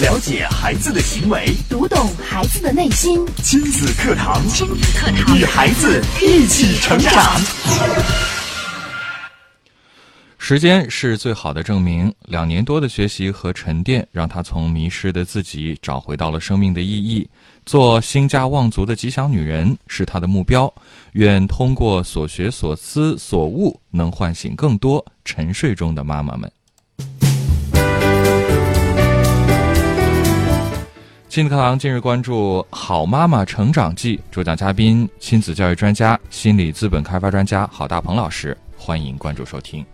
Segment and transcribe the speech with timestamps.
[0.00, 3.24] 了解孩子的行为，读懂孩子的内心。
[3.44, 7.40] 亲子课堂，亲子课堂，与孩子一起成长。
[10.36, 12.12] 时间是最好的证明。
[12.22, 17.28] 两年多的学习和沉淀，让他从迷失的自己找回到了生命的意义。
[17.64, 20.70] 做兴家望族的吉祥女人是他的目标。
[21.12, 26.50] 愿通过所学所思所悟，能唤醒更多沉睡中的妈妈们。
[31.34, 39.84] 亲子课堂近日关注《好妈妈成长记》，主讲嘉宾亲子教育专家、心理资本开发专家郝大鹏老师，欢迎关注收听。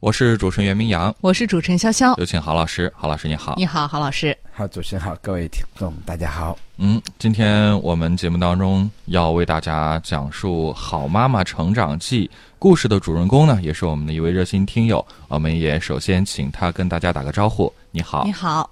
[0.00, 2.92] 我是主持人袁明阳，我是主持人潇潇，有请郝老师。
[2.94, 4.36] 郝老师你好，你好，郝老师。
[4.52, 6.56] 好，主持人好，各位听众大家好。
[6.76, 12.28] 嗯，今天我们节目当中要为大家讲述《好妈妈成长记》
[12.60, 15.04] 故事的主人公呢，也是我们的一位热心听友。
[15.26, 17.72] 我们也首先请他跟大家打个招呼。
[17.90, 18.70] 你好，你好。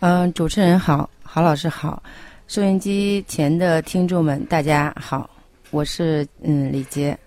[0.00, 2.02] 嗯，主持人好，郝老师好，
[2.48, 5.30] 收音机前的听众们大家好，
[5.70, 7.18] 我是嗯李杰。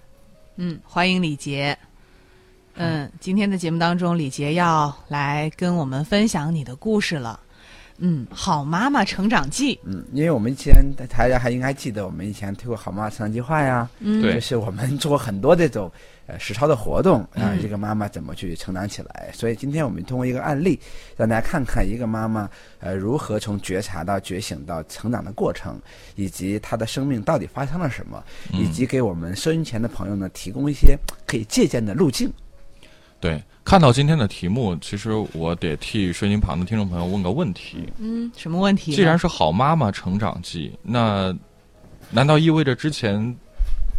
[0.58, 1.76] 嗯，欢迎李杰。
[2.76, 7.40] 嗯，今天的节目当中，李杰要来跟我们分享你的故事了。
[8.00, 9.80] 嗯，好妈妈成长记。
[9.84, 13.88] 嗯，因为我们以前大家还应该记得，我们以前推过好妈妈成长计划呀。
[14.00, 15.90] 嗯，就是我们做过很多这种
[16.26, 19.30] 呃实操的活动，啊，一个妈妈怎么去成长起来。
[19.32, 20.80] 所以今天我们通过一个案例，
[21.16, 25.80] 让大家看看一个妈妈呃如何从觉察到觉醒到成长的过程，
[26.16, 32.34] 以及她的生命到底发生了什么，以及给我们收音前的朋友呢提供一些可以借鉴的路径。
[33.24, 37.88] 对，看到今天的题目，其实我得替收音旁的听众朋友问个问题。
[37.98, 38.94] 嗯，什么问题？
[38.94, 41.34] 既然是好妈妈成长记，那
[42.10, 43.34] 难道意味着之前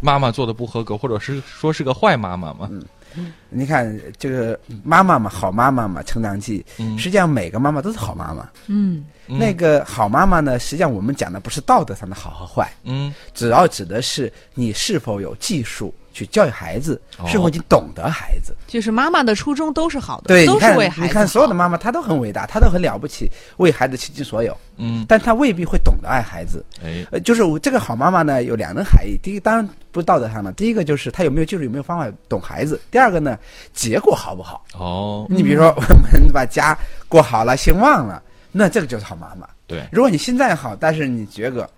[0.03, 2.69] 妈妈做的不合格，或者是说是个坏妈妈吗？
[3.17, 6.63] 嗯，你看这个妈妈嘛，好妈妈嘛，成长记，
[6.99, 8.47] 实际上每个妈妈都是好妈妈。
[8.67, 15.95] 嗯，那个好妈妈呢，实际上我们讲的不是道德上的好和坏，嗯，主要指的是你是否有技术。
[16.15, 18.57] 去教育孩子，是否你懂得孩子？
[18.69, 21.03] 就是妈妈的初衷都是好的，对，都是为孩子。
[21.03, 24.57] 你看所有的妈妈，她都很伟大，她都很了不起，为孩子倾尽所有。
[24.77, 26.65] 嗯，但她未必会懂得爱孩子。
[26.83, 29.19] 哎，呃，就是这个好妈妈呢，有两层含义。
[29.21, 30.53] 第一，当然不是道德上的。
[30.53, 32.81] 第一个就是她有没有技术，有没有方法懂孩子。
[32.93, 33.37] 第二个呢，
[33.73, 34.65] 结果好不好？
[34.79, 38.23] 哦，你比如说，我们把家过好了，兴旺了，
[38.53, 39.49] 那这个就是好妈妈。
[39.67, 41.69] 对，如果你心再好，但是你觉得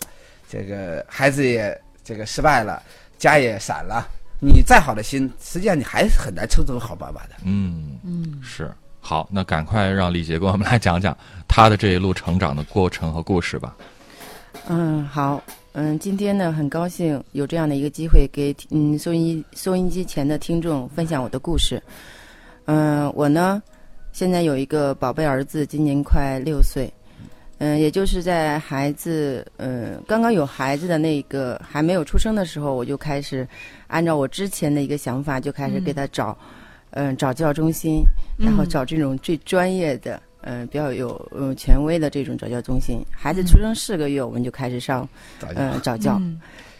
[0.47, 2.83] 这个孩子也这个失败了，
[3.17, 4.07] 家也散了。
[4.39, 7.31] 你再好的心，实际上你还是很难称之为好爸爸的。
[7.45, 8.71] 嗯嗯，是
[9.01, 11.17] 好，那赶快让李杰给我们来讲讲
[11.47, 13.77] 他的这一路成长的过程和故事吧。
[14.69, 15.43] 嗯，好，
[15.73, 21.81] 嗯，今天呢，很高兴有这样的一个机会给嗯收音收音机前的听众分享我的故事。
[22.65, 23.63] 嗯，我呢，
[24.13, 26.93] 现在有一个宝贝儿子，今年快六岁。
[27.59, 33.49] 嗯，也就是在孩子嗯刚刚有孩子的那个还没有出生的时候，我就开始
[33.87, 36.37] 按照我之前的一个想法，就开始给他找
[36.91, 38.03] 嗯找教中心，
[38.39, 43.03] 然后找这种最专业的嗯比较有嗯权威的这种早教中心。
[43.11, 45.09] 孩子出生四个月，我们就开始上
[45.55, 46.21] 嗯早教。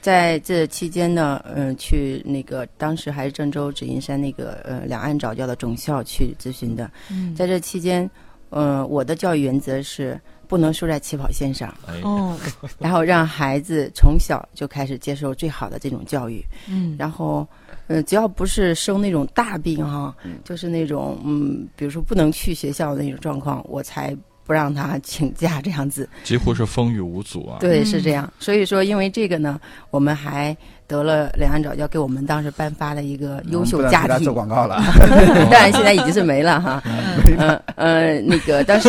[0.03, 6.91] 在这期间呢，嗯，去那个当时还是郑州紫金山那个呃两岸早教的总校去咨询的。
[7.35, 8.09] 在这期间，
[8.51, 10.21] 嗯，我的教育原则是。
[10.47, 11.73] 不能输在起跑线上。
[12.03, 12.37] 哦，
[12.79, 17.47] 然后让孩子从小就开始接受最好的这种教育，嗯，然后，
[17.87, 20.15] 呃，只要不是生那种大病哈，
[20.45, 27.59] 就是那种嗯，比如说不能去学校的那种状况，我才不让他请假这样子，几乎是风雨无阻啊。
[27.61, 28.33] 对，是这样。
[28.39, 30.57] 所以说，因为这个呢，我们还。
[30.89, 34.81] 得了两岸早教给我们当时颁发的一个优秀家庭做广告了，
[35.51, 36.83] 当然现在已经是没了哈。
[37.39, 38.89] 嗯呃，那个当时，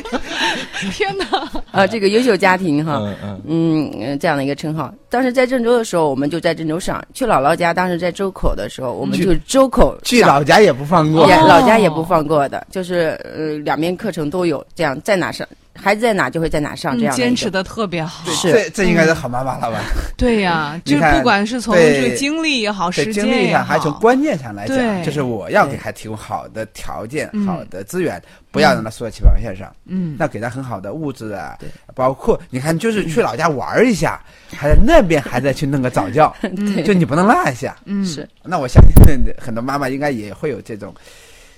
[0.92, 1.24] 天哪！
[1.70, 2.98] 啊，这个优秀家庭哈，
[3.46, 4.92] 嗯嗯这样的一个称号。
[5.08, 15.46] 当时在郑州的时候，我们就在郑州上；去姥姥家，当时在周口的时候，我们就周口去老家也不放过，老家也不放过的，就是呃两边课程都有，这样在哪上。
[15.76, 18.30] 孩子在哪就会在哪上，这样坚持的特别好。
[18.30, 19.80] 是，这这应该是好妈妈了吧？
[20.16, 29.70] 对呀，就不管是从这个经历也好，时间也好，还从观念上来讲，就是我要给他提供好的条件、好的资源，不要让他输在起跑线上。
[29.86, 31.58] 嗯，那给他很好的物质啊，
[31.94, 34.20] 包括你看，就是去老家玩一下，
[34.56, 36.34] 还在那边还在去弄个早教，
[36.86, 37.76] 就你不能落下。
[37.84, 38.28] 嗯，是。
[38.44, 38.94] 那我相信
[39.38, 40.94] 很多妈妈应该也会有这种。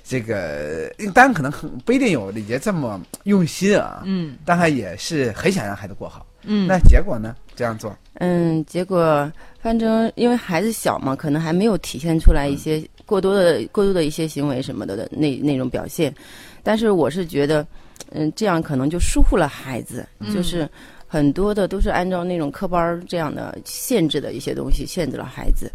[0.09, 7.35] 这个当然可能很不一定有李杰这么用心啊，嗯，但他也是很想让孩子过好，嗯，那结果呢？
[7.57, 9.31] 这样做，嗯，结果
[9.61, 16.15] 反正因为孩子小嘛，可能还没有体现出来一些过多的过多的一些行为什么的的那那种表现。
[16.63, 17.67] 但是我是觉得，
[18.11, 20.69] 嗯，这样可能就疏忽了孩子，就是
[21.09, 25.69] 很多的都是按照那种课班儿这样的限制的一些东西限制了孩子。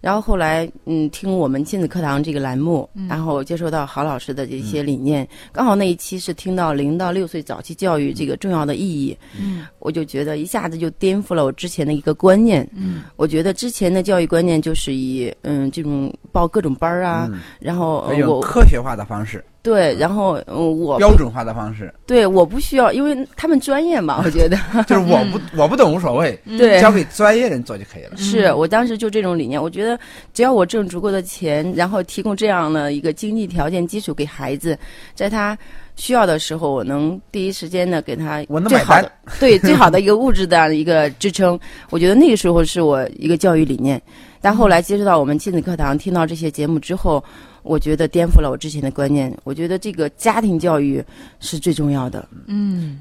[0.00, 17.28] 然后后来，嗯，听我们亲子课堂这个栏目，然后接受到郝老师的这些理念，刚好那一期是听到零到六岁早期教育这个重要的意义，嗯，我就觉得一下子就颠覆了我之前的一个观念，嗯，我觉得之前的教育观念就是以嗯这种报各种班儿啊，
[17.58, 24.56] 然后我科学化的方式、对，然后嗯我标准化的方式，对我不需要，因为他们专业嘛，我觉得
[24.88, 28.16] 就是我不我不懂无所谓，对交给专业人做就可以了。
[28.16, 29.98] 是我当时就这种理念，我觉得
[30.32, 34.78] 只要我挣足够的钱，然后提供这样的一个经济条件基础给孩子，
[35.14, 35.56] 在他
[35.96, 41.60] 需要的时候，我能第一时间的给他我能买最好的单 对最好的一个物质的一个支撑。
[41.90, 44.00] 我觉得那个时候是我一个教育理念。
[44.40, 47.22] 但后来接触到我们亲子课堂，听到这些节目之后，
[47.68, 49.32] 我觉得颠覆了我之前的观念。
[49.44, 51.04] 我觉得这个家庭教育
[51.38, 52.26] 是最重要的。
[52.46, 52.98] 嗯，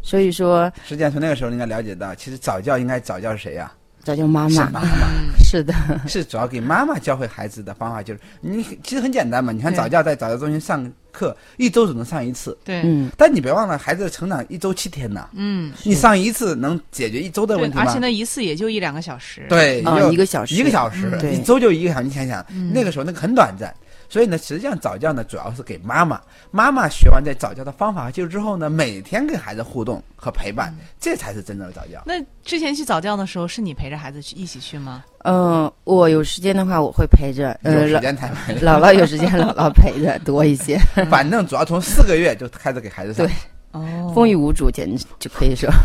[0.00, 3.72] 所以说，实际上从那个时候应该了解到，其实早教应该早教是谁呀、
[4.04, 4.88] 早教妈妈是妈妈，
[5.44, 5.74] 是的，
[6.06, 9.52] 是主要给妈妈教会孩子的方法就是你其实很简单嘛。
[9.52, 17.84] 你看早教在早教中心上课，一周只能上一次，对，嗯，但你别忘了孩子的成长一周七天呢，嗯，你上一次能解决一周的问，题吗？
[17.86, 19.80] 而且那，一次也就一两个小时，，对，
[20.10, 22.04] 一个小时一个小时一周就一个小时。
[22.04, 23.74] 你想想，嗯那个时候那个很短暂，
[24.10, 26.20] 所以呢，实际上早教呢主要是给妈妈，
[26.50, 32.02] 妈妈学完这早教的方法和技术之后呢，每天跟孩子互动和陪伴，这才是真正的早教。
[32.04, 35.04] 那之前去早教的时候，是你陪着孩子去一起去吗？
[35.24, 37.56] 嗯、我有时间的话，我会陪着。
[37.62, 40.76] 有时间才陪， 姥姥有时间，姥姥陪着多一些。
[41.08, 43.32] 反正主要从四个月就开始给孩子上对。
[43.72, 45.70] 哦风雨无阻，简直就可以说。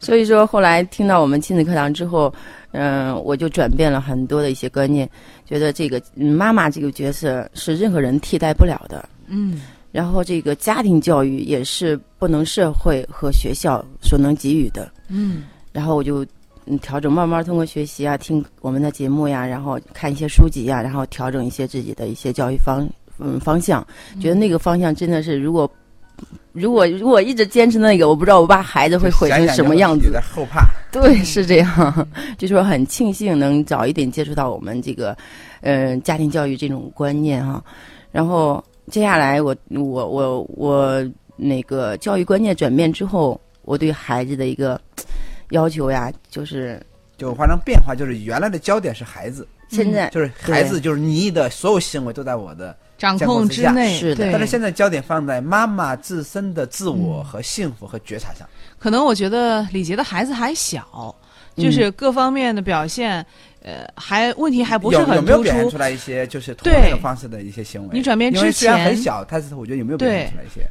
[0.00, 2.32] 所以说，后来听到我们亲子课堂之后，
[2.74, 5.08] 嗯、我就转变了很多的一些观念，
[5.46, 9.08] 觉得这个嗯妈妈这个角色是任何人替代不了的。
[9.26, 9.62] 嗯
[9.92, 14.90] 然后，这个家庭教育也是不能社会和学校所能给予的。
[15.08, 16.26] 嗯然后我就
[16.66, 22.84] 嗯调整，慢慢通过学习啊，听我们的节目呀，然后看一些书籍呀，然后调整一些自己的一些教育方
[23.20, 23.86] 嗯方向，
[24.20, 25.70] 觉得那个方向真的是，如果
[26.52, 30.64] 如果如果一直坚持那个，我不知道我把孩子会毁成什么样子后怕。
[30.92, 32.08] 对，是这样，
[32.38, 35.16] 就说很庆幸能早一点接触到我们这个，
[35.62, 37.62] 呃，家庭教育这种观念哈。
[38.12, 44.80] 然后接下来我我我我那个教育观念转变之后，我对孩子的一个
[45.50, 46.80] 要求呀，就是
[47.18, 58.48] 就发生变化，就是原来的焦点是孩子，现在就是孩子，就是你的所有行为都在我的，掌控之内，是的对但是现在焦点放在妈妈自身的自我和幸福和觉察上。
[58.78, 61.14] 可能我觉得李杰的孩子还小，
[61.56, 63.24] 就是各方面的表现，
[63.62, 65.78] 呃，还问题还不是有有很突出没有表现出。
[65.78, 67.88] 来一些就是同样的方式的一些行为？
[67.92, 70.62] 你转变之前虽然很前小，但是我觉得有没有表现出来一些？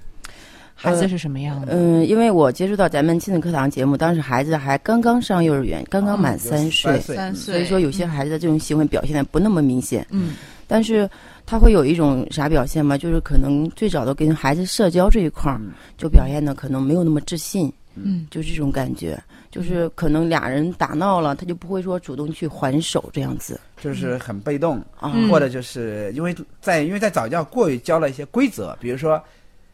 [0.76, 1.68] 孩子是什么样的？
[1.72, 10.06] 嗯，因为我接触到咱们亲子课堂节目，当时孩子还刚刚上幼儿园，刚刚满三岁，三岁，所以说有些孩子的这种行为表现的不那么明显。
[10.10, 10.34] 嗯
[10.66, 11.08] 但是
[11.46, 12.98] 他会有一种啥表现吗？
[12.98, 25.12] 就是可能最早的跟孩子社交这一块儿嗯，就表现的可能没有那么自信，嗯就这种感觉，就是可能俩人打闹了，他就不会说主动去还手这样子就是很被动，啊。
[25.14, 29.22] 嗯或者就是因为在因为在早教过于教了一些规则，比如说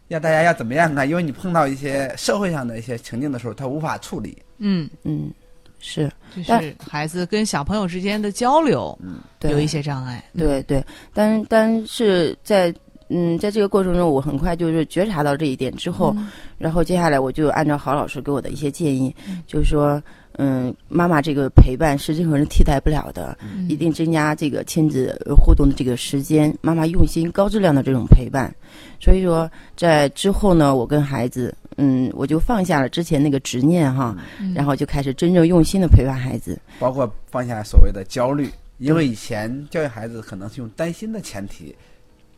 [0.07, 4.37] 要大家要怎么样啊，因为你碰到一些社会上的一些情境的时候，他无法处理。
[4.57, 5.31] 嗯，嗯，
[5.79, 6.11] 是。
[6.35, 8.97] 就是孩子跟小朋友之间的交流
[9.39, 9.51] 对。
[9.51, 10.23] 有一些障碍。
[10.37, 10.83] 对对，
[11.13, 12.73] 但但是在
[13.11, 16.15] 嗯，在这个过程中，我很快就是觉察到这一点之后，
[16.59, 19.15] 然后接下来我就按照郝老师给我的一些建议，
[19.47, 19.99] 就是说，
[20.37, 28.53] 嗯，妈妈这个陪伴是任何人替代不了的，嗯一定增加这个亲子互动的这个时间，妈妈用心、高质量的这种陪伴。
[28.99, 36.59] 所以说，在之后呢，我跟孩子，嗯，我就放下了之前那个执念哈，嗯然后就开始真正用心的陪伴孩子。
[36.77, 41.73] 包括放下所谓的焦虑，因为以前教育孩子可能是用担心的前提，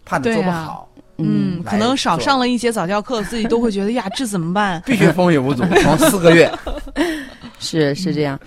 [0.06, 4.82] 怕你做不好，嗯，可能少上了一节早教课，自己都会觉得呀，这怎么办？
[4.86, 6.52] 必须风雨无阻，从四个月，
[7.60, 8.40] 是是这样。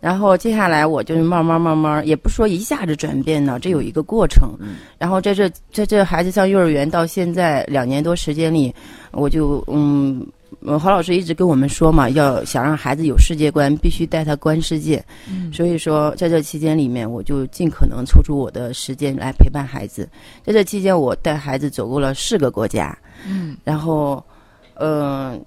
[0.00, 4.54] 然后接下来我就是慢慢慢慢，也不说一下子转变呢，这有一个过程。
[4.60, 8.74] 嗯然后在这在这孩子上幼儿园到现在两年多时间里，
[9.12, 10.24] 我就嗯，
[10.64, 15.04] 呃郝老师一直跟我们说嘛，要想让孩子有世界观，必须带他观世界。
[15.28, 20.08] 嗯所以说，在这期间里面，我就尽可能抽出我的时间来陪伴孩子。
[20.44, 24.22] 在这期间，我带孩子走过了四个国家，嗯然后，
[24.74, 25.40] 嗯、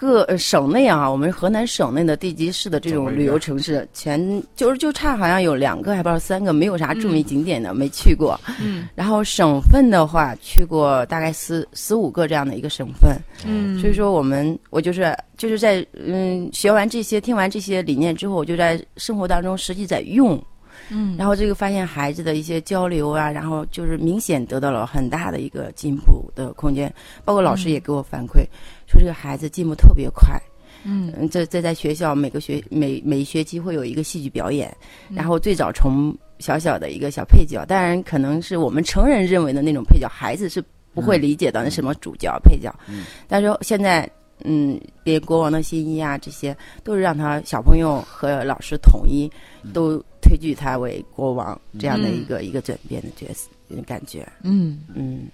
[0.00, 8.40] 各呃省内啊，我们河南省内的地级市的这种旅游城市，全就是就差好像有两个，还不知道三个，没有啥著名景点的，没去过。
[8.62, 13.14] 嗯然后省份的话，去过大概十十五个这样的一个省份。
[13.46, 20.42] 嗯，所以说，我们我就是就是在嗯学完这些、听完这些理念之后，我就在生活当中实际在用。
[20.90, 26.92] 嗯，然后这个发现孩子的一些交流啊，然后就是明显得到了很大的一个进步的空间，
[27.24, 28.44] 包括老师也给我反馈，
[28.86, 30.40] 说这个孩子进步特别快。
[30.84, 31.12] 嗯。
[31.16, 34.74] 嗯，这这在学校每个学每每一学期会有一个戏剧表演，
[35.08, 35.16] 嗯。
[35.16, 40.62] 然后最早从小小的一个小配角，当然可能是我们成人认为的那种配角，孩子是
[40.94, 42.74] 不会理解到那什么主角、配角。
[42.88, 43.04] 嗯。
[43.28, 44.10] 但是现在，
[44.42, 49.30] 嗯，连国王的新衣啊，这些都是让他小朋友和老师统一，
[49.74, 53.48] 都推举他为国王这样的一个、一个转变的角色
[53.84, 54.24] 感觉。
[54.42, 55.26] 嗯，嗯，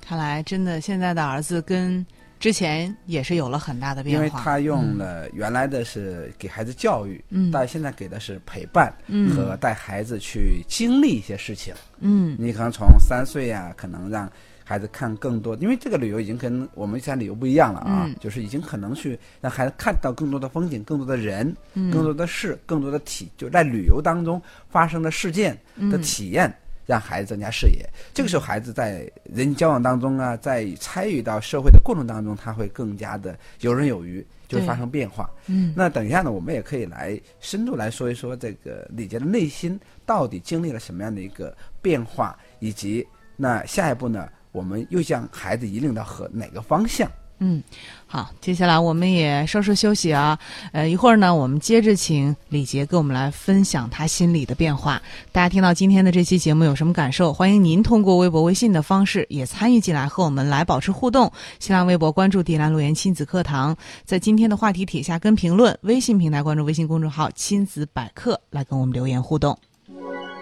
[0.00, 2.04] 看来真的现在的儿子跟
[2.40, 4.24] 之前也是有了很大的变化。
[4.24, 11.74] 因为他用了原来的是给孩子教育，嗯但现在给的是陪伴嗯和带孩子去经历一些事情。
[12.00, 14.32] 嗯你可能从三岁呀、可能让
[14.68, 18.14] 孩子看更多，因为这个旅游已经跟我们以前旅游不一样了啊，嗯。
[18.20, 21.90] 就是已经可能去让孩子看到更多的风景、更多的人、嗯。
[21.90, 25.88] 更多的事、更多的体，就在旅游当中发生的事件嗯。
[25.90, 26.54] 的体验。
[26.84, 35.30] 让孩子增加视野，这个时候孩子在人际交往当中啊，在参与到社会的过程当中，他会更加的游刃有余，就会发生变化。
[35.48, 35.74] 嗯。
[35.76, 43.06] 那等一下呢，我们也可以来深度来说一说这个李杰的内心到底经历了什么样的一个变化，以及
[43.36, 44.26] 那下一步呢，
[44.58, 47.08] 我们又将孩子引领到和哪个方向？
[47.38, 47.62] 嗯，
[48.04, 50.36] 好，接下来我们也稍事休息啊。
[50.72, 55.00] 呃，一会儿呢，我们接着请李杰跟我们来分享他心里的变化。
[55.30, 57.32] 大家听到今天的这期节目有什么感受？
[57.32, 61.30] 欢迎您通过微博、微信的方式也参与进来，和我们来保持互动。
[61.60, 69.56] 新浪微博关注“迪兰路言亲子课堂”，在今天的话题帖下跟评论；微信平台关注微信公众号“亲子百科”来跟我们留言互动。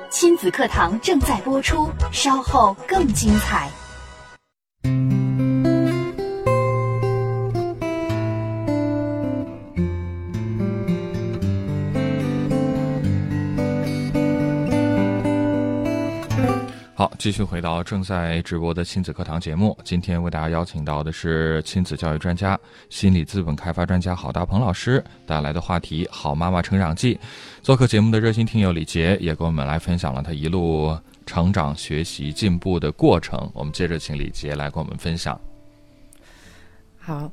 [0.09, 3.71] 亲子课堂正在播出，稍后更精彩。
[17.19, 19.77] 继续回到正在直播的亲子课堂节目。
[19.85, 22.59] 今天为大家邀请到的是亲子教育专家、
[22.91, 27.15] 心理资本开发专家郝大鹏老师带来的话题《好妈妈成长记》。
[27.63, 33.51] 做客节目的热心听友李杰也跟我们来分享了他一路成长、学习、进步的过程。
[33.55, 35.39] 我们接着请李杰来跟我们分享。
[36.99, 37.31] 好，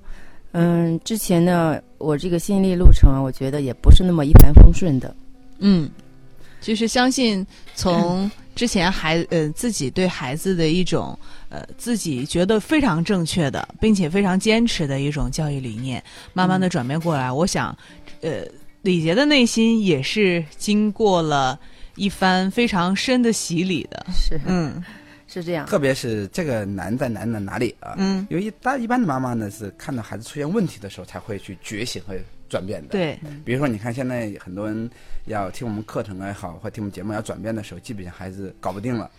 [0.52, 5.16] 嗯，之前呢，我这个心理路程啊，我觉得也不是那么一帆风顺的。
[5.60, 5.90] 嗯，
[6.62, 11.18] 就是相信从之前孩呃自己对孩子的一种
[11.50, 17.32] 呃自己觉得非常正确的，并且非常坚持的一种教育理念，慢慢的转变过来。
[17.32, 17.76] 我想，
[18.22, 18.44] 呃，
[18.82, 21.60] 李杰的内心也是经过了
[21.96, 24.06] 一番非常深的洗礼的。
[24.14, 24.84] 是，嗯
[25.28, 25.66] 是这样。
[25.66, 27.96] 特别是这个难在难在哪里啊？
[27.98, 32.14] 嗯，因为一大一般的妈妈呢是看到孩子出现问题的时候才会去觉醒和
[32.54, 34.90] 转变的。，对，比如说你看现在很多人
[35.26, 39.10] 要听我们课程也好，或听我们节目要转变的时候，基本上孩子搞不定了，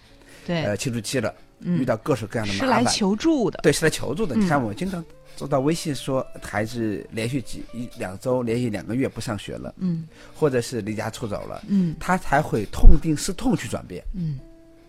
[0.47, 2.93] 对，呃，青春期了，嗯遇到各式各样的麻烦是来。
[2.93, 3.59] 求助的。
[3.63, 4.37] 对，是来求助的。
[4.37, 5.05] 嗯你看，我经常
[5.37, 14.05] 收到微信说，孩子连续几一两周、连续两个月不上学了，嗯或者是离家出走了，嗯他才会痛定思痛去转变。
[14.15, 14.39] 嗯，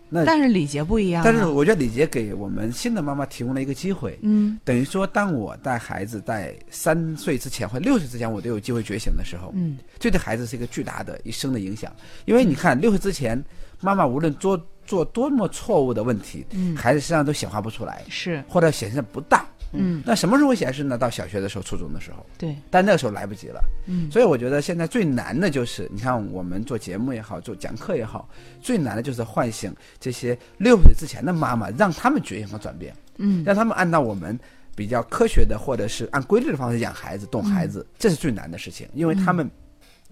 [0.08, 1.24] 那但是李杰不一样、啊。
[1.24, 11.92] 但是我觉得李杰给我们新的妈妈提供了一个机会，嗯等于说，当我带孩子在三岁之前或六岁之前，我都有机会觉醒的时候，嗯这对孩子是一个巨大的一生的影响。
[12.24, 13.42] 因为你看，六岁之前，
[13.80, 19.44] 妈妈无论做做多么错误的问题，嗯，孩子身上都显化不出来，是或者显现不大。
[19.72, 20.02] 嗯。
[20.04, 20.96] 那什么时候会显示呢？
[20.96, 22.56] 到小学的时候、初中的时候，对。
[22.70, 23.60] 但那个时候来不及了。
[23.86, 24.10] 嗯。
[24.10, 28.28] 所以我觉得现在最难的就是，你看我们做节目也好，做讲课也好，
[28.60, 33.44] 最难的就是唤醒这些六岁之前的妈妈，让他们觉醒和转变，嗯。
[33.44, 34.38] 让他们按照我们
[34.74, 39.50] 比较科学的或者是按规律的方式养孩子、懂孩子，这是最难的事情，因为他们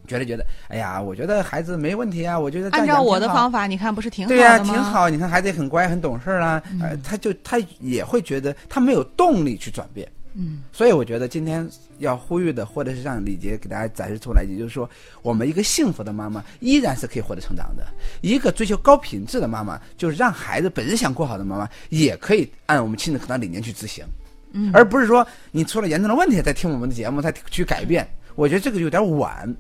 [0.07, 4.73] 觉得觉得，哎呀，我觉得孩子没问题啊，我觉得按照我的方法，你看不是挺好对呀、的吗？
[4.73, 5.09] 挺好。
[5.09, 10.09] 你看孩子也很乖、很懂事儿啊，呃，他就他也会觉得他没有动力去转变。
[10.37, 11.65] 嗯所以我觉得今天
[11.99, 14.91] 要呼吁的，或者是让李杰给大家展示出来，也就是说，
[15.23, 17.85] 我们一个幸福的妈妈依然是可以获得成长的；
[18.21, 24.05] 一个追求高品质的妈妈，就是让孩子本身想过好的妈妈，也可以按我们亲子课堂理念去执行，
[24.51, 28.05] 嗯，而不是说你出了严重的问题再听我们的节目再去改变。
[28.35, 29.55] 我觉得这个有点晚。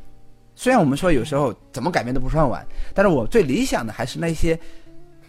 [0.56, 4.58] 虽然我们说有时候怎么改变都不算晚，但是我最理想的还是那些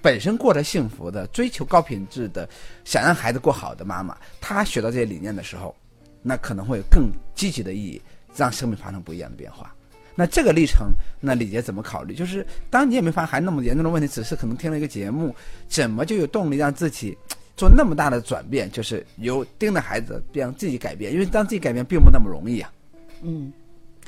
[0.01, 2.47] 本身过得幸福的、追求高品质的、
[2.83, 5.75] 想让孩子过好的妈妈，她学到这些理念的时候，
[6.21, 8.01] 那可能会有更积极的意义，
[8.35, 9.73] 让生命发生不一样的变化。
[10.17, 12.15] 那这个历程，那李杰怎么考虑？
[12.15, 15.35] 就是当你也没发现孩子那么严重的问题，只是可能听了一个节目，
[15.67, 17.17] 怎么就有动力让自己
[17.57, 18.71] 做那么大的转变？
[18.71, 22.71] 就是由盯着孩子变自己改变，因为当自己改变并不那么容易啊。
[23.23, 23.51] 嗯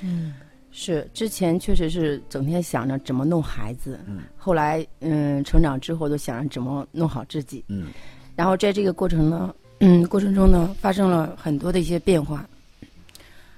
[0.01, 0.33] 嗯，
[0.71, 7.87] 是之前确实是整天想着怎么弄孩子，嗯，后来嗯成长之后就想着怎么弄好自己，嗯，
[8.35, 12.47] 然后在这个过程呢，嗯 过程中呢发生了很多的一些变化，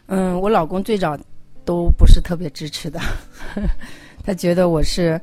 [0.07, 1.17] 嗯，我老公最早
[1.65, 2.99] 都不是特别支持的，
[4.23, 5.19] 他觉得我是。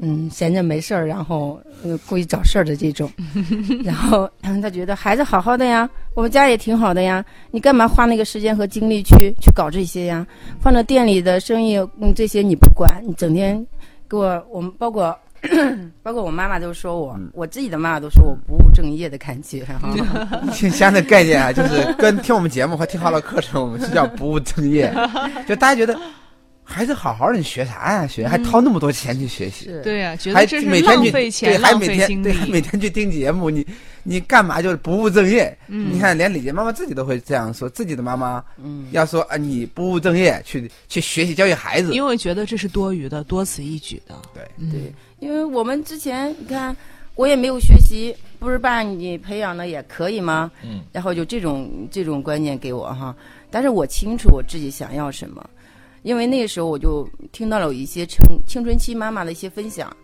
[0.00, 3.10] 嗯，闲着没事儿，然后呃故意找事儿的这种，
[3.84, 10.26] 然后他觉得孩子好好的呀，我们家也挺好的呀，你干嘛花那个时间和精力去去搞这些呀？
[10.60, 13.64] 放着店里的生意，嗯，这些你不管，你整天
[14.08, 15.16] 给我，我们包括
[16.02, 19.94] 包括我妈妈都说我，我自己的妈妈都说我不务正业的感觉哈。
[20.52, 24.92] 听相的概念啊，就是跟听我们节目和听好了课程，我们是叫不务正业，
[25.46, 25.96] 就大家觉得。
[26.64, 28.06] 孩子好好的，你学啥呀？
[28.06, 29.70] 学还掏那么多钱去学习？
[29.84, 32.32] 对呀，觉还得这是浪每天去费钱、对，还浪每天对，费精力。
[32.32, 33.66] 还 每天去听节目，你
[34.02, 35.56] 你干嘛就是不务正业？
[35.68, 44.14] 嗯你看，连李杰妈妈自己都会这样说，自己的妈妈嗯，要说啊，你不务正业，去去学习教育孩子，因为觉得这是多余的、多此一举的。
[44.32, 46.74] 对，嗯对，因为我们之前你看
[47.14, 50.50] 我也没有学习，不是把你培养的也可以吗？
[50.64, 53.14] 嗯，然后就这种这种观念给我哈，
[53.50, 55.44] 但是我清楚我自己想要什么，
[56.04, 59.94] 因为那个时候我就听到了有一些青青春期妈妈的一些分享，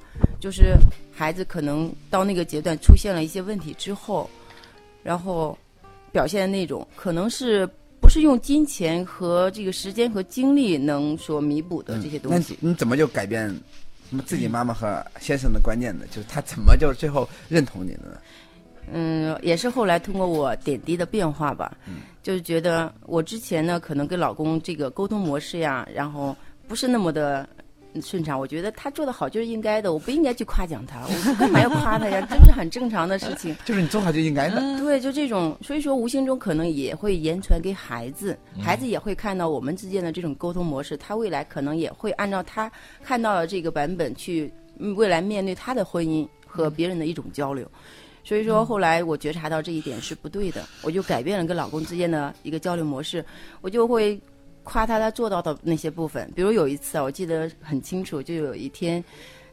[0.40, 0.74] 就是
[1.14, 4.28] 孩子可能到那个阶段出现了一些问题之后，
[5.02, 5.56] 然后
[6.10, 7.68] 表现那种可能是
[8.00, 12.56] 不是用金钱和这个时间和精力能所弥补的这些东西。
[12.60, 13.54] 你怎么就改变
[14.24, 16.06] 自己妈妈和先生的观念呢？
[16.10, 18.18] 就是他怎么就最后认同你的呢？
[18.92, 21.76] 嗯，也是后来通过我点滴的变化吧，
[22.22, 26.36] 就是觉得我之前呢，可能跟老公这个沟通模式呀，然后
[26.68, 27.48] 不是那么的
[28.02, 28.38] 顺畅。
[28.38, 32.26] 我觉得他做的好就是应该的，我不应该去夸奖他，我干嘛要夸他呀？
[32.30, 33.56] 这是很正常的事情。
[33.64, 34.60] 就是你做好就应该的。
[34.78, 42.70] 对，就这种，所以说无形中可能也会言传给孩子，孩子也会看到我们之间的这种沟通模式，他未来可能也会按照他
[43.02, 47.68] 看到的这个版本去，嗯未来面对他的婚姻和别人的一种交流。
[48.30, 53.24] 所以说，后来我觉察到这一点是不对的，我就改变了跟老公之间的一个交流模式，
[53.60, 54.16] 我就会
[54.62, 56.30] 夸他他做到的那些部分。
[56.32, 59.02] 比如有一次啊，我记得很清楚，就有一天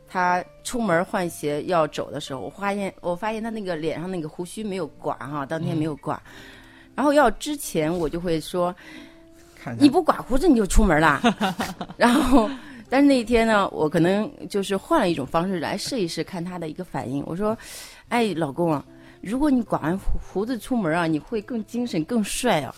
[0.07, 6.21] 他出门换鞋要走的时候，我发现我发现他那个脸上那个胡须没有刮哈，当天没有刮。
[6.93, 8.71] 然后要之前我就会说，
[9.59, 11.19] 看看你不刮胡子你就出门啦。
[11.97, 12.47] 然后，
[12.91, 17.23] 但是那一天呢，我可能就是换了一种方式来试一试，看他的一个反应。
[17.25, 17.57] 我说，
[18.09, 18.83] 哎，老公啊，
[19.21, 22.73] 如果你刮完胡胡子出门啊，你会更精神、更帅啊。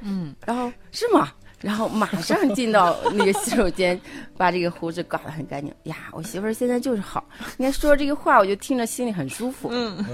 [0.00, 1.32] 嗯，然后是吗？
[1.60, 3.98] 然后马上进到那个洗手间，
[4.36, 5.74] 把这个胡子刮得很干净。
[5.84, 7.24] 呀，我媳妇儿现在就是好。
[7.56, 9.70] 你看说这个话，我就听着心里很舒服。
[9.72, 10.04] 嗯，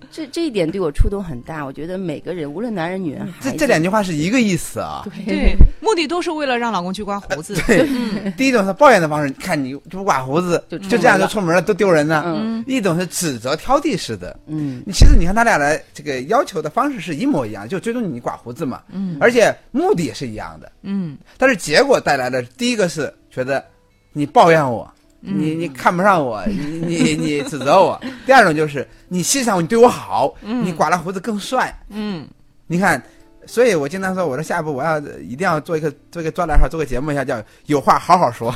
[0.10, 1.64] 这这一点对我触动很大。
[1.64, 5.06] 我觉得每个人，无论男人女人，这这两句话是一个意思啊。
[5.26, 7.54] 对， 目的都是为了让老公去刮胡子。
[7.66, 7.86] 对，
[8.32, 12.22] 第一种是抱怨的方式，看你不刮胡子，就就这样就出门了，都丢人呢。
[12.26, 23.64] 嗯一种是指责挑剔式的，嗯你其实你看他俩的这个要求的方式是一模一样，就最终你刮胡子嘛，嗯而且目的也是一样的，嗯但是结果带来的第一个是觉得
[24.12, 31.76] 你抱怨我，你你看不上我，你你你指责我；第二种就是你欣赏我，你对我好，你刮了胡子更帅。
[31.90, 32.26] 嗯
[32.66, 33.02] 你看，
[33.46, 38.54] 所以我经常说，我说下一步我要一定要做一个做一个专栏号，做个节目一下，叫有话好好说。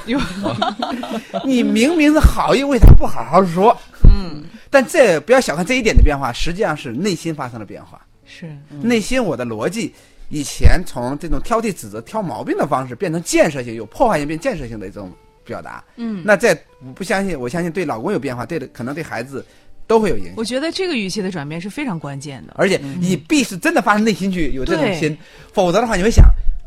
[1.45, 3.77] 你明明是好意，为啥不好好说？
[4.05, 4.43] 嗯
[4.73, 8.01] 但这不要小看这一点的变化，实际上是内心发生了变化。
[8.25, 8.47] 是
[8.83, 9.93] 内心我的逻辑，
[10.29, 15.11] 以前从这种挑剔、指责、挑毛病的方式，变成建设性、有破坏性变建设性的这种
[15.45, 15.83] 表达。
[15.97, 16.23] 嗯。
[16.25, 19.45] 那在我不相信，我相信对老公有变化，对的可能对孩子
[19.87, 20.35] 都会有影响。
[20.37, 22.55] 我觉得这个语气的转变是非常关键的。
[22.57, 25.19] 而且你必是真的发自内心去有这种对心，
[25.53, 26.25] 否则的话你会想，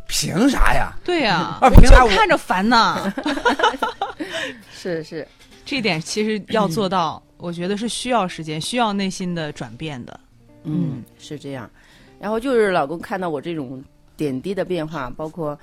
[0.08, 0.94] 凭啥呀？
[1.04, 3.14] 对呀、啊我凭啥我就看着烦呢。
[4.76, 5.28] 是是，
[5.66, 10.20] 这一点其实要做到， 我觉得是需要时间，需要内心的转变的。
[10.64, 11.70] 嗯，是这样。
[12.20, 13.84] 然后就是老公看到我这种
[14.16, 15.58] 点滴的变化，包括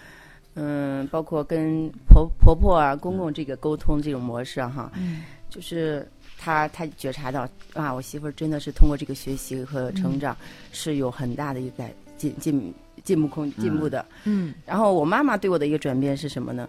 [0.55, 6.07] 嗯，包括跟婆婆婆啊、公公这个沟通这种模式啊，哈，嗯就是
[6.39, 10.37] 他他觉察到啊，我媳妇儿真的是通过这个学习和成长
[10.73, 14.05] 是有很大的一个改进进进步空进步的。
[14.25, 16.69] 嗯然后我妈妈对我的一个转变是什么呢？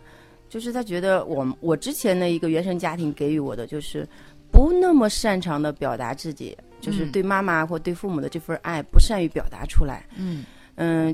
[0.49, 4.07] 就是她觉得我我之前的一个原生家庭给予我的就是
[4.51, 10.05] 不那么擅长的表达自己，就是嗯对妈妈或对父母的这份爱不善于表达出来。
[10.17, 10.45] 嗯嗯，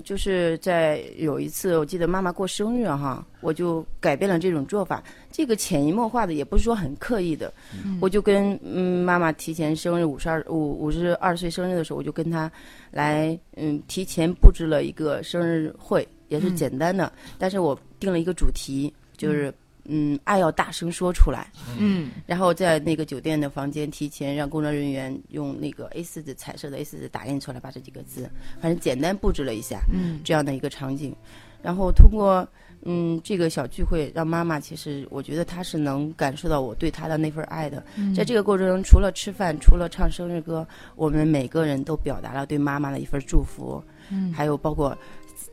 [0.03, 5.03] 就是在有一次，我记得妈妈过生日哈，我就改变了这种做法。
[5.31, 7.51] 这个潜移默化的，也不是说很刻意的，
[7.99, 12.51] 我就跟嗯妈妈提前生日五十二五五十二岁生日的时候，我就跟她
[12.91, 19.53] 来嗯提前布置了一个生日会，也是简单的，但是我定了一个主题，就是。
[19.87, 21.51] 嗯，爱要大声说出来。
[21.77, 28.29] 嗯，然后在那个酒店的房间，提前让工作人员用那个 A 四纸彩色的 A 四纸打印出来，把这几个字，
[28.61, 29.79] 反正简单布置了一下。
[29.93, 31.15] 嗯，这样的一个场景，
[31.61, 32.47] 然后通过
[32.83, 37.83] 嗯这个小聚会，让妈妈其实我觉得她是能感受到我对她的那份爱的。
[38.15, 43.83] 在这个过程中，除了吃饭，除了唱生日歌，我们每个人都表达了对妈妈的一份祝福。
[44.09, 44.97] 嗯，还有包括。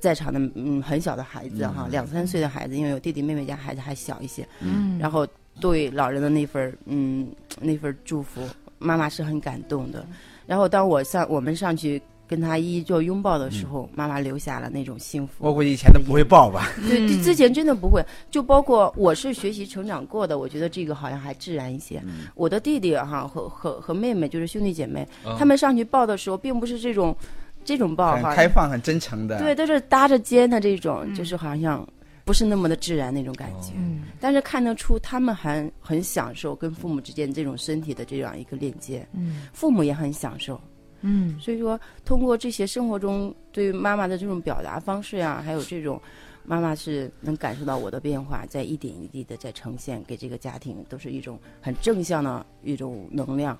[0.05, 5.27] 在场的嗯很小的孩子哈，两三岁的孩子，因为有弟弟妹妹家孩子还小一些，嗯，然后
[5.59, 7.27] 对老人的那份嗯
[7.59, 8.43] 那份祝福，
[8.79, 10.05] 妈妈是很感动的。
[10.45, 15.33] 然后当我上我们上去跟他一一做拥抱的时候，妈妈留下了那种幸福。
[15.39, 16.69] 我估计以前都不会抱吧？
[16.87, 18.05] 对，之前真的不会。
[18.31, 22.03] 就包括我是学习成长过的，我觉得这个好像还自然一些。
[22.35, 27.17] 我的弟弟哈和和和妹妹就是兄弟姐妹，他们上去抱的时候，并不是这种。
[27.65, 31.87] 这种抱很开放、很真诚的，对，都是搭着肩的这种，就是好像
[32.25, 33.73] 不是那么的自然那种感觉。
[33.77, 39.07] 嗯，但是看得出他们还很享受跟父母之间这种身体的这样一个链接。
[39.13, 40.61] 嗯，父母也很享受。
[41.01, 46.01] 嗯，所以说，通过这些生活中对妈妈的这种表达方式呀，还有这种
[46.45, 53.59] 妈妈是能感受到我的变化，在一点一滴的在呈现给这个家庭，都是一种很正向的一种能量。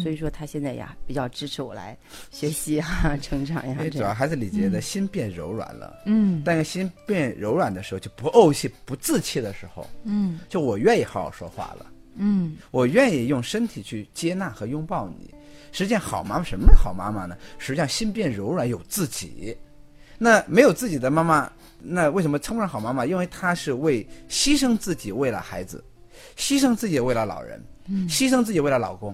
[0.00, 1.96] 所以说，他现在呀比较支持我来
[2.30, 3.76] 学习啊， 成长呀。
[3.90, 6.02] 主要还是李杰的心变柔软了。
[6.06, 6.40] 嗯。
[6.44, 9.84] 但是心变柔软的时候，就不怄气、不自气的时候。
[10.04, 10.38] 嗯。
[10.48, 11.86] 就我愿意好好说话了。
[12.14, 12.56] 嗯。
[12.70, 15.34] 我愿意用身体去接纳和拥抱你。
[15.72, 17.36] 实际上，好妈妈什么是好妈妈呢？
[17.58, 19.56] 实际上，心变柔软有自己。
[20.18, 23.04] 那没有自己的妈妈，那为什么称不上好妈妈？
[23.04, 25.82] 因为她是为牺牲自己为了孩子，
[26.36, 27.60] 牺牲自己为了老人，
[28.08, 29.12] 牺牲自己为了老公。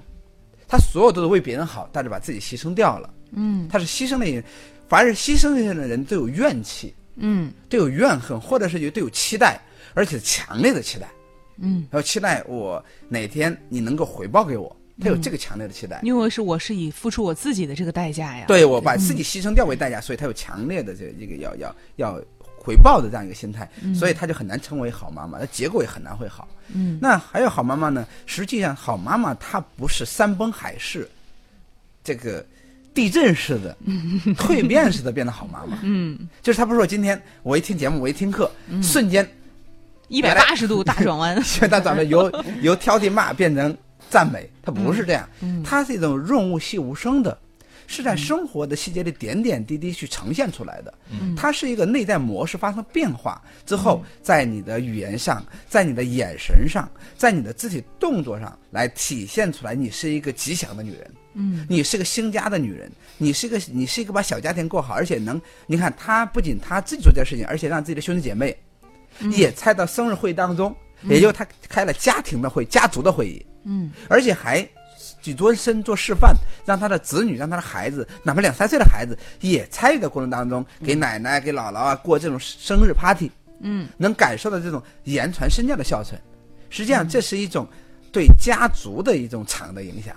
[0.68, 3.08] 他所有都是为别人好，但是把自己牺牲掉了。
[3.32, 4.44] 嗯，他是牺牲的人，
[4.86, 9.60] 凡是牺牲的人都有怨气，嗯，都有怨恨，或者是有都有期待，
[9.94, 11.08] 而且强烈的期待。
[11.56, 16.00] 嗯，然后期待我哪天你能够回报给我，他有这个强烈的期待。
[16.02, 22.20] 因为是我是以付出我自己的这个代价呀，对我把自己牺牲掉为代价，所以他有强烈的这这个要要要
[22.56, 26.46] 回报的这样一个心态，所以他就很难成为好妈妈，那结果也很难会好。
[26.74, 28.06] 嗯，那还有好妈妈呢？
[28.26, 31.08] 实际上，好妈妈她不是山崩海誓，
[32.04, 32.44] 这个
[32.94, 33.76] 地震似的、
[34.34, 35.78] 蜕变似的变得好妈妈。
[35.82, 38.50] 嗯，就是她不是说今天我一听节目，我一听课，
[38.82, 39.28] 瞬间
[40.08, 41.36] 一百八十度大转弯，
[41.70, 42.30] 大转弯由
[42.62, 43.76] 由挑剔骂变成
[44.10, 45.28] 赞美，她不是这样，
[45.64, 47.36] 她是一种润物细无声的。
[47.90, 50.92] 是在生活的细节里点点滴滴去呈现出来的，
[51.34, 68.54] 它是一个内在模式发生变化之后，在你的语言上，在你的眼神上，在你的肢体动作上来体现出来，你是一个吉祥的女人，嗯，你是个兴家的女人，你是一个你是一个把小家庭过好，而且能，你看她不仅她自己做这件事情，而且让自己的兄弟姐妹
[69.30, 74.68] 也参到生日会当中，也就她开了家庭的会、家族的会议，嗯，而且还。
[75.20, 86.20] 举多身做示范，让他的子女，让他的孩子，哪怕两三岁的孩子，也参与的过程当中，给奶奶、给姥姥啊过这种生日 party，嗯，能感受到这种言传身教的孝顺。
[86.70, 87.66] 实际上，这是一种
[88.12, 90.14] 对家族的一种长的影响。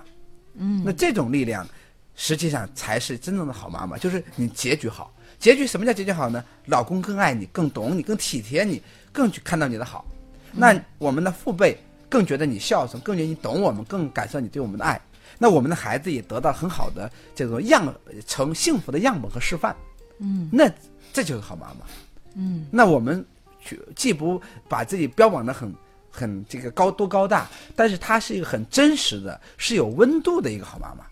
[0.54, 1.66] 嗯，那这种力量，
[2.14, 5.12] 实际上才是真正的好妈妈，就是你结局好。
[5.38, 6.44] 结局什么叫结局好呢？
[6.66, 10.04] 老公更爱你，更懂你，更体贴你，更去看到你的好。
[10.52, 11.76] 那我们的父辈。
[12.12, 15.00] 更觉得你孝顺，更觉得你懂我们，更感受你对我们的爱。
[15.38, 17.92] 那我们的孩子也得到很好的这种样
[18.26, 19.74] 成幸福的样本和示范。
[20.18, 20.70] 嗯，那
[21.10, 21.86] 这就是好妈妈。
[22.34, 23.24] 嗯，那我们
[23.96, 25.74] 既不把自己标榜的很
[26.10, 31.06] 很这个高多高大，但是她是一个很真实的，是有温度的一个好妈妈，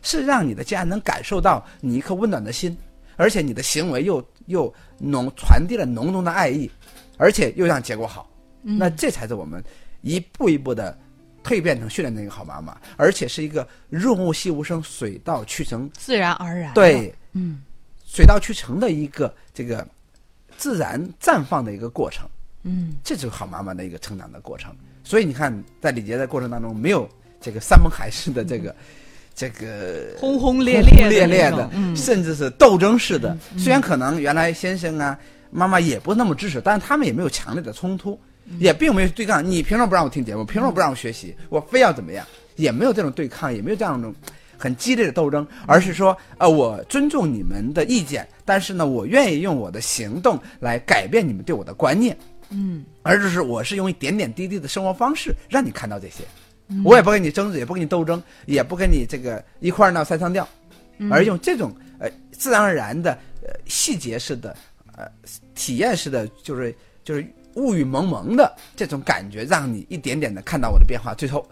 [0.00, 2.78] 是让你的家人能感受到你一颗温暖的心，
[3.16, 6.70] 而且你的行为又又浓传递了浓浓的爱意，
[7.18, 8.30] 而且又让结果好。
[8.62, 9.62] 那这才是我们。
[10.02, 10.96] 一步一步的
[11.42, 16.72] 蜕变成训练的一个好妈妈，而且是一个润物细无声、水到渠成、自然而然。
[16.74, 17.62] 对，嗯，
[18.06, 19.86] 水到渠成的一个这个
[20.56, 22.28] 自然绽放的一个过程。
[22.62, 24.74] 嗯，这就是好妈妈的一个成长的过程。
[25.02, 27.08] 所以你看，在李杰的过程当中，没有
[27.40, 28.76] 这个山盟海誓的这个
[29.34, 33.34] 这个轰轰烈烈、烈烈的，嗯，甚至是斗争式的。
[33.56, 35.18] 虽然可能原来先生啊、
[35.50, 38.20] 妈妈也不那么支持，但是他们也没有强烈的冲突。
[38.58, 40.44] 也并没有对抗，你凭什么不让我听节目？
[40.44, 41.34] 凭什么不让我学习？
[41.48, 42.26] 我非要怎么样？
[42.56, 44.14] 也没有这种对抗，也没有这样一种
[44.58, 52.14] 很激烈的斗争，而是说，呃，我尊重你们的意见，但是呢，我愿意用我的行动来改变你们对我的观念。
[52.50, 56.24] 嗯，而就是我是用一点点滴滴的生活方式让你看到这些，
[56.84, 60.46] 我也不跟你争执，也不跟你斗争，也不跟你这个一块儿闹三上吊，
[61.10, 64.54] 而用这种呃自然而然的呃细节式的
[64.96, 65.06] 呃
[65.54, 71.46] 体验式的，就是就是雾雨蒙蒙的这种感觉，让你一点点的看到我的变化，最后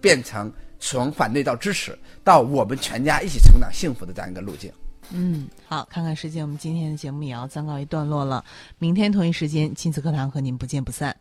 [0.00, 4.72] 变成从反对到支持，到我们全家一起成长幸福的这样一个路径。
[5.10, 8.44] 嗯，好，看看时间，我们今天的节目也要暂告一段落了。
[8.78, 11.16] 明天同一时间，亲子课堂和您不见不散。